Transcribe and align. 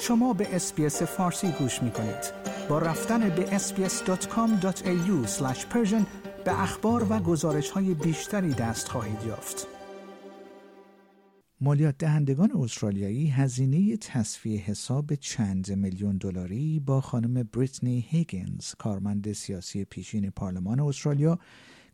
شما 0.00 0.32
به 0.32 0.56
اسپیس 0.56 1.02
فارسی 1.02 1.52
گوش 1.52 1.82
می 1.82 1.90
کنید. 1.90 2.32
با 2.68 2.78
رفتن 2.78 3.28
به 3.28 3.58
sbs.com.au 3.58 5.26
به 6.44 6.62
اخبار 6.62 7.06
و 7.12 7.18
گزارش 7.18 7.70
های 7.70 7.94
بیشتری 7.94 8.54
دست 8.54 8.88
خواهید 8.88 9.22
یافت. 9.26 9.66
مالیات 11.60 11.98
دهندگان 11.98 12.52
استرالیایی 12.52 13.26
هزینه 13.26 13.96
تصفیه 13.96 14.60
حساب 14.60 15.14
چند 15.14 15.72
میلیون 15.72 16.16
دلاری 16.16 16.80
با 16.80 17.00
خانم 17.00 17.42
بریتنی 17.42 18.06
هیگنز 18.08 18.74
کارمند 18.78 19.32
سیاسی 19.32 19.84
پیشین 19.84 20.30
پارلمان 20.30 20.80
استرالیا 20.80 21.38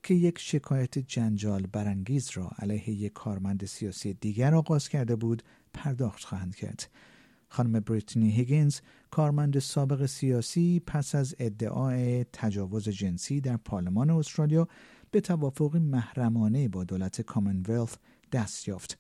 که 0.02 0.14
یک 0.14 0.38
شکایت 0.38 0.98
جنجال 0.98 1.66
برانگیز 1.72 2.30
را 2.34 2.50
علیه 2.58 2.90
یک 2.90 3.12
کارمند 3.12 3.64
سیاسی 3.64 4.14
دیگر 4.14 4.54
آغاز 4.54 4.88
کرده 4.88 5.16
بود 5.16 5.42
پرداخت 5.74 6.24
خواهند 6.24 6.56
کرد. 6.56 6.88
خانم 7.52 7.80
بریتنی 7.80 8.30
هیگنز 8.30 8.80
کارمند 9.10 9.58
سابق 9.58 10.06
سیاسی 10.06 10.82
پس 10.86 11.14
از 11.14 11.34
ادعای 11.38 12.24
تجاوز 12.24 12.88
جنسی 12.88 13.40
در 13.40 13.56
پارلمان 13.56 14.10
استرالیا 14.10 14.68
به 15.10 15.20
توافقی 15.20 15.78
محرمانه 15.78 16.68
با 16.68 16.84
دولت 16.84 17.20
کامنولث 17.20 17.94
دست 18.32 18.68
یافت. 18.68 18.98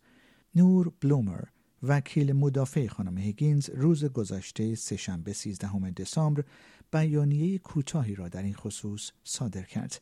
نور 0.54 0.92
بلومر 1.00 1.40
وکیل 1.82 2.32
مدافع 2.32 2.86
خانم 2.86 3.18
هیگینز 3.18 3.70
روز 3.70 4.04
گذشته 4.04 4.74
سهشنبه 4.74 5.32
13 5.32 5.90
دسامبر 5.90 6.44
بیانیه 6.92 7.58
کوتاهی 7.58 8.14
را 8.14 8.28
در 8.28 8.42
این 8.42 8.54
خصوص 8.54 9.10
صادر 9.24 9.62
کرد. 9.62 10.00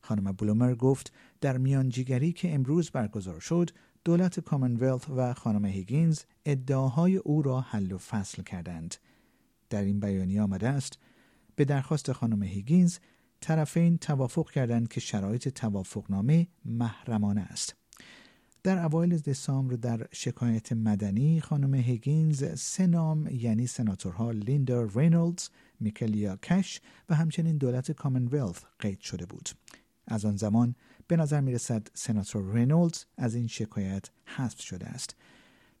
خانم 0.00 0.32
بلومر 0.32 0.74
گفت 0.74 1.12
در 1.40 1.58
میانجیگری 1.58 2.32
که 2.32 2.54
امروز 2.54 2.90
برگزار 2.90 3.40
شد 3.40 3.70
دولت 4.04 4.40
کامنولث 4.40 5.02
و 5.16 5.34
خانم 5.34 5.64
هیگینز 5.64 6.20
ادعاهای 6.44 7.16
او 7.16 7.42
را 7.42 7.60
حل 7.60 7.92
و 7.92 7.98
فصل 7.98 8.42
کردند. 8.42 8.94
در 9.70 9.82
این 9.82 10.00
بیانیه 10.00 10.42
آمده 10.42 10.68
است 10.68 10.98
به 11.56 11.64
درخواست 11.64 12.12
خانم 12.12 12.42
هیگینز 12.42 12.98
طرفین 13.40 13.98
توافق 13.98 14.50
کردند 14.50 14.88
که 14.88 15.00
شرایط 15.00 15.48
توافقنامه 15.48 16.46
محرمانه 16.64 17.40
است. 17.40 17.76
در 18.62 18.84
اوایل 18.84 19.18
دسامبر 19.18 19.74
در 19.74 20.06
شکایت 20.12 20.72
مدنی 20.72 21.40
خانم 21.40 21.74
هیگینز 21.74 22.60
سه 22.60 22.86
نام 22.86 23.26
یعنی 23.26 23.66
سناتورها 23.66 24.30
لیندا 24.30 24.82
رینولدز، 24.82 25.48
میکلیا 25.80 26.36
کش 26.36 26.80
و 27.08 27.14
همچنین 27.14 27.56
دولت 27.56 27.92
کامنولث 27.92 28.56
قید 28.78 29.00
شده 29.00 29.26
بود. 29.26 29.48
از 30.12 30.24
آن 30.24 30.36
زمان 30.36 30.74
به 31.06 31.16
نظر 31.16 31.40
می 31.40 31.52
رسد 31.52 31.86
سناتور 31.94 32.52
رینولدز 32.52 33.04
از 33.16 33.34
این 33.34 33.46
شکایت 33.46 34.10
حذف 34.24 34.60
شده 34.60 34.86
است. 34.86 35.16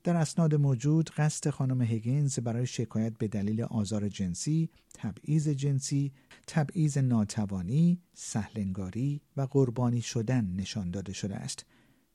در 0.04 0.16
اسناد 0.16 0.54
موجود 0.54 1.10
قصد 1.10 1.50
خانم 1.50 1.82
هیگینز 1.82 2.38
برای 2.38 2.66
شکایت 2.66 3.18
به 3.18 3.28
دلیل 3.28 3.62
آزار 3.62 4.08
جنسی، 4.08 4.70
تبعیض 4.94 5.48
جنسی، 5.48 6.12
تبعیض 6.46 6.98
ناتوانی، 6.98 8.00
سهلنگاری 8.14 9.20
و 9.36 9.42
قربانی 9.42 10.00
شدن 10.00 10.54
نشان 10.56 10.90
داده 10.90 11.12
شده 11.12 11.36
است. 11.36 11.66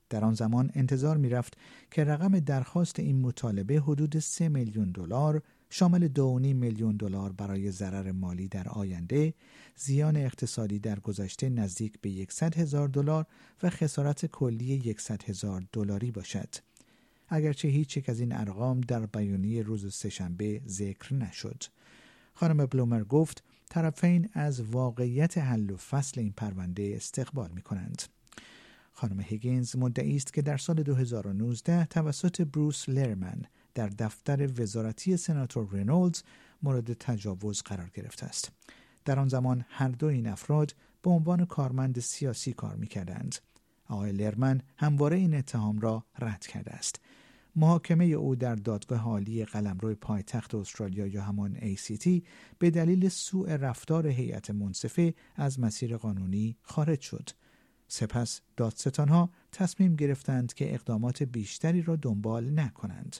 در 0.10 0.26
آن 0.26 0.34
زمان 0.34 0.72
انتظار 0.74 1.18
می 1.18 1.30
رفت 1.30 1.58
که 1.92 2.04
رقم 2.04 2.40
درخواست 2.40 3.00
این 3.00 3.22
مطالبه 3.22 3.80
حدود 3.80 4.20
3 4.20 4.50
میلیون 4.50 4.92
دلار 4.92 5.42
شامل 5.70 6.08
2.5 6.08 6.22
میلیون 6.54 6.98
دلار 6.98 7.32
برای 7.32 7.72
ضرر 7.72 8.12
مالی 8.12 8.48
در 8.48 8.70
آینده، 8.70 9.34
زیان 9.76 10.18
اقتصادی 10.18 10.80
در 10.80 11.00
گذشته 11.00 11.50
نزدیک 11.50 12.02
به 12.02 12.28
100 12.30 12.58
هزار 12.58 12.88
دلار 12.88 13.26
و 13.64 13.70
خسارت 13.70 14.26
کلی 14.26 14.96
100 15.00 15.24
هزار 15.24 15.64
دلاری 15.72 16.12
باشد. 16.12 16.56
اگرچه 17.30 17.68
هیچ 17.68 17.98
یک 17.98 18.10
از 18.10 18.20
این 18.20 18.34
ارقام 18.34 18.82
در 18.82 19.06
بیانیه 19.06 19.62
روز 19.62 19.94
سهشنبه 19.94 20.62
ذکر 20.68 21.14
نشد. 21.14 21.64
خانم 22.34 22.66
بلومر 22.66 23.04
گفت 23.04 23.44
طرفین 23.70 24.30
از 24.34 24.62
واقعیت 24.62 25.38
حل 25.38 25.72
و 25.72 25.78
فصل 25.78 26.22
این 26.22 26.34
پرونده 26.38 26.94
استقبال 26.96 27.52
می 27.52 27.62
کنند. 27.62 28.02
خانم 28.92 29.20
هیگینز 29.20 29.76
مدعی 29.76 30.16
است 30.16 30.34
که 30.34 30.42
در 30.42 30.58
سال 30.58 30.84
2019 30.84 31.86
توسط 31.86 32.42
بروس 32.42 32.90
لرمن 32.90 33.42
در 33.78 33.88
دفتر 33.88 34.62
وزارتی 34.62 35.18
سناتور 35.18 35.68
رینولدز 35.72 36.24
مورد 36.64 36.94
تجاوز 36.94 37.62
قرار 37.62 37.90
گرفته 37.94 38.26
است. 38.26 38.52
در 39.06 39.20
آن 39.20 39.28
زمان 39.28 39.66
هر 39.70 39.88
دو 39.88 40.08
این 40.08 40.28
افراد 40.28 40.76
به 41.02 41.10
عنوان 41.10 41.46
کارمند 41.46 42.00
سیاسی 42.00 42.54
کار 42.54 42.76
می 42.76 42.88
کردند. 42.88 43.36
آقای 43.86 44.12
لرمن 44.12 44.62
همواره 44.78 45.18
این 45.18 45.34
اتهام 45.34 45.80
را 45.80 46.06
رد 46.20 46.48
کرده 46.48 46.72
است. 46.72 47.00
محاکمه 47.56 48.06
او 48.06 48.36
در 48.36 48.56
دادگاه 48.56 49.04
عالی 49.04 49.46
قلمرو 49.46 49.96
پایتخت 49.96 50.56
استرالیا 50.56 51.08
یا 51.08 51.22
همان 51.22 51.56
ACT 51.56 52.22
به 52.60 52.70
دلیل 52.70 53.10
سوء 53.10 53.56
رفتار 53.56 54.08
هیئت 54.08 54.52
منصفه 54.52 55.14
از 55.36 55.60
مسیر 55.60 55.98
قانونی 55.98 56.58
خارج 56.62 57.02
شد. 57.02 57.30
سپس 57.88 58.42
دادستانها 58.58 59.30
تصمیم 59.52 59.96
گرفتند 59.96 60.54
که 60.54 60.74
اقدامات 60.74 61.24
بیشتری 61.24 61.82
را 61.82 61.96
دنبال 61.96 62.60
نکنند. 62.60 63.18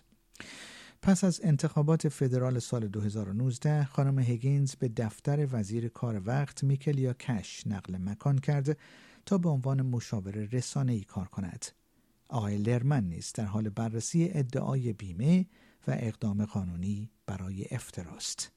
پس 1.02 1.24
از 1.24 1.40
انتخابات 1.44 2.08
فدرال 2.08 2.60
سال 2.60 2.88
2019 2.88 3.84
خانم 3.84 4.20
هگینز 4.20 4.76
به 4.76 4.88
دفتر 4.88 5.48
وزیر 5.52 5.88
کار 5.88 6.22
وقت 6.26 6.64
میکلیا 6.64 7.14
کش 7.14 7.68
نقل 7.68 7.98
مکان 7.98 8.38
کرده 8.38 8.78
تا 9.26 9.38
به 9.38 9.50
عنوان 9.50 9.82
مشاور 9.82 10.32
رسانه 10.32 10.94
ای 10.94 11.02
کار 11.02 11.28
کند. 11.28 11.66
آقای 12.30 12.58
لرمن 12.58 13.04
نیز 13.04 13.32
در 13.34 13.46
حال 13.46 13.70
بررسی 13.70 14.30
ادعای 14.34 14.94
بیمه 14.94 15.46
و 15.88 15.92
اقدام 15.92 16.46
قانونی 16.46 17.12
برای 17.26 17.66
افتراست. 17.72 18.57